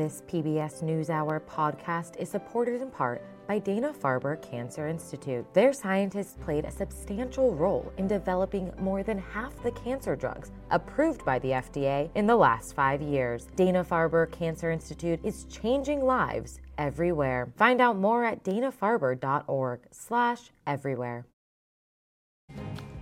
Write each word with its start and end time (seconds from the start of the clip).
This 0.00 0.22
PBS 0.32 0.80
NewsHour 0.82 1.42
podcast 1.42 2.16
is 2.16 2.30
supported 2.30 2.80
in 2.80 2.90
part 2.90 3.22
by 3.46 3.58
Dana 3.58 3.92
Farber 3.92 4.40
Cancer 4.40 4.88
Institute. 4.88 5.44
Their 5.52 5.74
scientists 5.74 6.38
played 6.40 6.64
a 6.64 6.70
substantial 6.70 7.54
role 7.54 7.92
in 7.98 8.08
developing 8.08 8.72
more 8.78 9.02
than 9.02 9.18
half 9.18 9.62
the 9.62 9.72
cancer 9.72 10.16
drugs 10.16 10.52
approved 10.70 11.22
by 11.26 11.38
the 11.40 11.50
FDA 11.50 12.08
in 12.14 12.26
the 12.26 12.34
last 12.34 12.74
five 12.74 13.02
years. 13.02 13.46
Dana 13.56 13.84
Farber 13.84 14.32
Cancer 14.32 14.70
Institute 14.70 15.20
is 15.22 15.44
changing 15.50 16.02
lives 16.02 16.60
everywhere. 16.78 17.52
Find 17.58 17.82
out 17.82 17.98
more 17.98 18.24
at 18.24 18.42
danafarber.org/everywhere. 18.42 21.26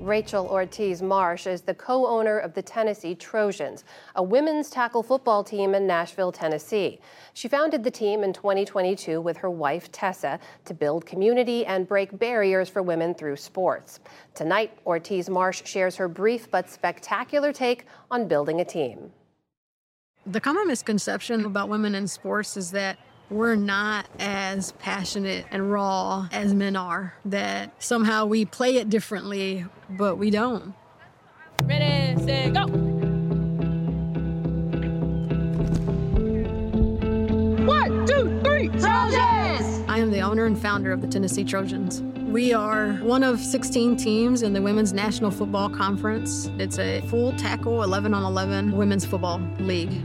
Rachael 0.00 0.48
Ortiz 0.48 1.00
Marsh 1.00 1.46
is 1.46 1.62
the 1.62 1.74
co 1.74 2.06
owner 2.06 2.38
of 2.38 2.52
the 2.52 2.62
Tennessee 2.62 3.14
Trojans, 3.14 3.84
a 4.16 4.22
women's 4.22 4.68
tackle 4.68 5.02
football 5.02 5.44
team 5.44 5.74
in 5.74 5.86
Nashville, 5.86 6.32
Tennessee. 6.32 6.98
She 7.32 7.48
founded 7.48 7.84
the 7.84 7.90
team 7.90 8.24
in 8.24 8.32
2022 8.32 9.20
with 9.20 9.36
her 9.36 9.50
wife, 9.50 9.92
Tessa, 9.92 10.40
to 10.64 10.74
build 10.74 11.06
community 11.06 11.64
and 11.64 11.86
break 11.86 12.18
barriers 12.18 12.68
for 12.68 12.82
women 12.82 13.14
through 13.14 13.36
sports. 13.36 14.00
Tonight, 14.34 14.76
Ortiz 14.84 15.30
Marsh 15.30 15.62
shares 15.64 15.96
her 15.96 16.08
brief 16.08 16.50
but 16.50 16.68
spectacular 16.68 17.52
take 17.52 17.86
on 18.10 18.26
building 18.26 18.60
a 18.60 18.64
team. 18.64 19.12
The 20.26 20.40
common 20.40 20.66
misconception 20.66 21.44
about 21.44 21.68
women 21.68 21.94
in 21.94 22.08
sports 22.08 22.56
is 22.56 22.72
that 22.72 22.98
we're 23.30 23.54
not 23.54 24.06
as 24.18 24.72
passionate 24.72 25.46
and 25.50 25.70
raw 25.70 26.28
as 26.30 26.54
men 26.54 26.76
are, 26.76 27.14
that 27.24 27.82
somehow 27.82 28.26
we 28.26 28.44
play 28.44 28.76
it 28.76 28.90
differently, 28.90 29.64
but 29.90 30.16
we 30.16 30.30
don't. 30.30 30.74
Ready, 31.64 32.20
set, 32.22 32.52
go! 32.52 32.66
One, 37.64 38.06
two, 38.06 38.40
three, 38.44 38.68
Trojans! 38.68 39.84
I 39.88 39.98
am 39.98 40.10
the 40.10 40.20
owner 40.20 40.44
and 40.44 40.60
founder 40.60 40.92
of 40.92 41.00
the 41.00 41.08
Tennessee 41.08 41.44
Trojans. 41.44 42.02
We 42.30 42.52
are 42.52 42.94
one 42.94 43.22
of 43.22 43.40
16 43.40 43.96
teams 43.96 44.42
in 44.42 44.52
the 44.52 44.60
Women's 44.60 44.92
National 44.92 45.30
Football 45.30 45.70
Conference. 45.70 46.50
It's 46.58 46.78
a 46.78 47.00
full 47.02 47.32
tackle 47.36 47.82
11 47.82 48.12
on 48.12 48.24
11 48.24 48.76
women's 48.76 49.06
football 49.06 49.40
league. 49.60 50.02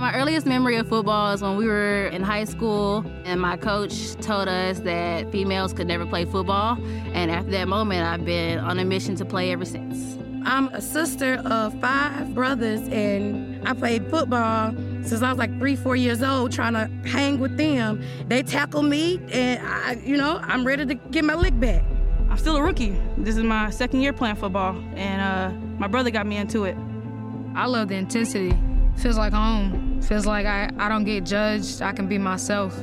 My 0.00 0.14
earliest 0.14 0.46
memory 0.46 0.76
of 0.76 0.88
football 0.88 1.30
is 1.34 1.42
when 1.42 1.56
we 1.56 1.66
were 1.66 2.06
in 2.06 2.22
high 2.22 2.44
school 2.44 3.04
and 3.26 3.38
my 3.38 3.58
coach 3.58 4.14
told 4.14 4.48
us 4.48 4.80
that 4.80 5.30
females 5.30 5.74
could 5.74 5.86
never 5.86 6.06
play 6.06 6.24
football. 6.24 6.78
And 7.12 7.30
after 7.30 7.50
that 7.50 7.68
moment, 7.68 8.06
I've 8.06 8.24
been 8.24 8.60
on 8.60 8.78
a 8.78 8.84
mission 8.86 9.14
to 9.16 9.26
play 9.26 9.52
ever 9.52 9.66
since. 9.66 10.16
I'm 10.46 10.68
a 10.68 10.80
sister 10.80 11.34
of 11.44 11.78
five 11.82 12.34
brothers, 12.34 12.80
and 12.88 13.68
I 13.68 13.74
played 13.74 14.08
football 14.08 14.72
since 15.02 15.20
I 15.20 15.28
was 15.28 15.38
like 15.38 15.54
three, 15.58 15.76
four 15.76 15.96
years 15.96 16.22
old, 16.22 16.50
trying 16.50 16.72
to 16.72 16.90
hang 17.06 17.38
with 17.38 17.58
them. 17.58 18.02
They 18.26 18.42
tackle 18.42 18.82
me, 18.82 19.20
and 19.30 19.60
I, 19.66 20.00
you 20.02 20.16
know, 20.16 20.40
I'm 20.44 20.66
ready 20.66 20.86
to 20.86 20.94
get 20.94 21.26
my 21.26 21.34
lick 21.34 21.60
back. 21.60 21.84
I'm 22.30 22.38
still 22.38 22.56
a 22.56 22.62
rookie. 22.62 22.98
This 23.18 23.36
is 23.36 23.42
my 23.42 23.68
second 23.68 24.00
year 24.00 24.14
playing 24.14 24.36
football, 24.36 24.82
and 24.94 25.20
uh, 25.20 25.54
my 25.78 25.88
brother 25.88 26.08
got 26.10 26.26
me 26.26 26.38
into 26.38 26.64
it. 26.64 26.76
I 27.54 27.66
love 27.66 27.88
the 27.88 27.96
intensity. 27.96 28.58
Feels 28.96 29.18
like 29.18 29.34
home. 29.34 29.89
Feels 30.02 30.26
like 30.26 30.46
I, 30.46 30.70
I 30.78 30.88
don't 30.88 31.04
get 31.04 31.24
judged. 31.24 31.82
I 31.82 31.92
can 31.92 32.08
be 32.08 32.18
myself. 32.18 32.76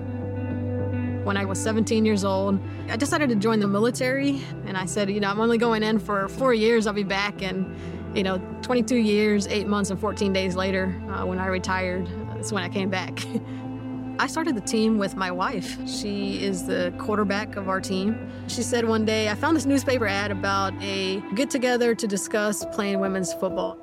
When 1.23 1.35
I 1.35 1.43
was 1.43 1.59
17 1.59 2.05
years 2.05 2.23
old, 2.23 2.59
I 2.89 2.95
decided 2.95 3.29
to 3.29 3.35
join 3.35 3.59
the 3.59 3.67
military. 3.67 4.41
And 4.65 4.77
I 4.77 4.85
said, 4.85 5.09
you 5.09 5.19
know, 5.19 5.29
I'm 5.29 5.41
only 5.41 5.57
going 5.57 5.83
in 5.83 5.99
for 5.99 6.29
four 6.29 6.53
years, 6.53 6.87
I'll 6.87 6.93
be 6.93 7.03
back. 7.03 7.41
And, 7.41 7.75
you 8.15 8.23
know, 8.23 8.37
22 8.61 8.95
years, 8.95 9.45
eight 9.47 9.67
months, 9.67 9.89
and 9.89 9.99
14 9.99 10.31
days 10.31 10.55
later, 10.55 10.99
uh, 11.09 11.25
when 11.25 11.39
I 11.39 11.47
retired, 11.47 12.07
that's 12.29 12.51
when 12.51 12.63
I 12.63 12.69
came 12.69 12.89
back. 12.89 13.19
I 14.19 14.25
started 14.25 14.55
the 14.55 14.61
team 14.61 14.97
with 14.97 15.15
my 15.15 15.29
wife. 15.29 15.77
She 15.87 16.41
is 16.41 16.65
the 16.65 16.91
quarterback 16.97 17.55
of 17.55 17.69
our 17.69 17.79
team. 17.79 18.31
She 18.47 18.63
said 18.63 18.87
one 18.87 19.05
day, 19.05 19.29
I 19.29 19.35
found 19.35 19.55
this 19.55 19.67
newspaper 19.67 20.07
ad 20.07 20.31
about 20.31 20.73
a 20.81 21.21
get 21.35 21.51
together 21.51 21.93
to 21.93 22.07
discuss 22.07 22.65
playing 22.71 22.99
women's 22.99 23.31
football. 23.33 23.77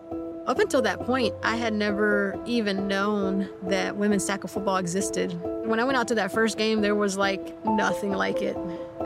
Up 0.47 0.59
until 0.59 0.83
that 0.83 1.01
point, 1.01 1.35
I 1.43 1.57
had 1.57 1.73
never 1.73 2.39
even 2.45 2.87
known 2.87 3.49
that 3.63 3.97
women's 3.97 4.27
tackle 4.27 4.51
football 4.51 4.77
existed. 4.77 5.33
When 5.65 5.81
I 5.81 5.85
went 5.85 5.97
out 5.97 6.07
to 6.09 6.15
that 6.17 6.33
first 6.33 6.59
game, 6.59 6.83
there 6.83 6.95
was 6.95 7.17
like 7.17 7.65
nothing 7.65 8.13
like 8.13 8.43
it. 8.43 8.55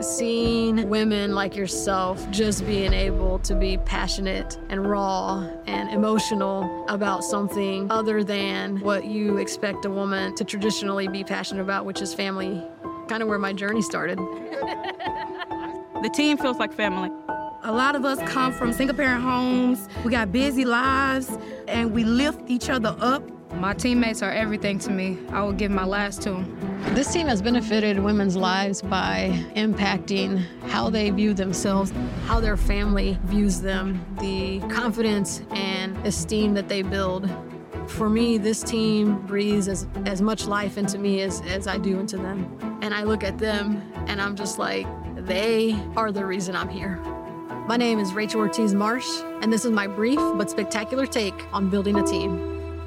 Seeing 0.01 0.89
women 0.89 1.33
like 1.35 1.55
yourself 1.55 2.29
just 2.29 2.65
being 2.65 2.91
able 2.91 3.39
to 3.39 3.55
be 3.55 3.77
passionate 3.77 4.59
and 4.67 4.85
raw 4.85 5.47
and 5.65 5.89
emotional 5.91 6.85
about 6.89 7.23
something 7.23 7.89
other 7.89 8.21
than 8.21 8.81
what 8.81 9.05
you 9.05 9.37
expect 9.37 9.85
a 9.85 9.89
woman 9.89 10.35
to 10.35 10.43
traditionally 10.43 11.07
be 11.07 11.23
passionate 11.23 11.61
about, 11.61 11.85
which 11.85 12.01
is 12.01 12.13
family, 12.13 12.61
kind 13.07 13.23
of 13.23 13.29
where 13.29 13.39
my 13.39 13.53
journey 13.53 13.81
started. 13.81 14.17
the 16.03 16.11
team 16.13 16.37
feels 16.37 16.57
like 16.57 16.73
family. 16.73 17.09
A 17.69 17.71
lot 17.71 17.95
of 17.95 18.03
us 18.03 18.17
come 18.27 18.51
from 18.51 18.73
single 18.73 18.95
parent 18.95 19.21
homes. 19.21 19.89
We 20.03 20.09
got 20.09 20.31
busy 20.31 20.65
lives 20.65 21.29
and 21.67 21.93
we 21.93 22.03
lift 22.03 22.49
each 22.49 22.67
other 22.67 22.95
up. 22.99 23.21
My 23.57 23.75
teammates 23.75 24.23
are 24.23 24.31
everything 24.31 24.79
to 24.79 24.91
me. 24.91 25.19
I 25.29 25.43
will 25.43 25.53
give 25.53 25.69
my 25.69 25.85
last 25.85 26.23
to 26.23 26.31
them. 26.31 26.57
This 26.95 27.13
team 27.13 27.27
has 27.27 27.43
benefited 27.43 27.99
women's 27.99 28.35
lives 28.35 28.81
by 28.81 29.29
impacting 29.55 30.43
how 30.69 30.89
they 30.89 31.11
view 31.11 31.35
themselves, 31.35 31.93
how 32.25 32.39
their 32.39 32.57
family 32.57 33.19
views 33.25 33.61
them, 33.61 34.03
the 34.19 34.61
confidence 34.61 35.43
and 35.51 35.95
esteem 36.07 36.55
that 36.55 36.69
they 36.69 36.81
build. 36.81 37.29
For 37.85 38.09
me, 38.09 38.39
this 38.39 38.63
team 38.63 39.19
breathes 39.27 39.67
as, 39.67 39.85
as 40.07 40.23
much 40.23 40.47
life 40.47 40.79
into 40.79 40.97
me 40.97 41.21
as, 41.21 41.41
as 41.41 41.67
I 41.67 41.77
do 41.77 41.99
into 41.99 42.17
them. 42.17 42.79
And 42.81 42.95
I 42.95 43.03
look 43.03 43.23
at 43.23 43.37
them 43.37 43.93
and 44.07 44.19
I'm 44.19 44.35
just 44.35 44.57
like, 44.57 44.87
they 45.27 45.79
are 45.95 46.11
the 46.11 46.25
reason 46.25 46.55
I'm 46.55 46.69
here. 46.69 46.99
My 47.69 47.77
name 47.77 47.99
is 47.99 48.13
Rachael 48.13 48.39
Ortiz 48.39 48.73
Marsh, 48.73 49.07
and 49.43 49.53
this 49.53 49.63
is 49.63 49.69
my 49.69 49.85
brief 49.85 50.17
but 50.17 50.49
spectacular 50.49 51.05
take 51.05 51.35
on 51.53 51.69
building 51.69 51.99
a 51.99 52.03
team. 52.03 52.81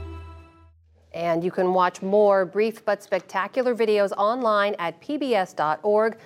And 1.15 1.45
you 1.45 1.53
can 1.53 1.73
watch 1.73 2.03
more 2.03 2.45
brief 2.45 2.85
but 2.85 3.01
spectacular 3.01 3.77
videos 3.77 4.11
online 4.19 4.75
at 4.81 5.01
pbs.org 5.01 6.19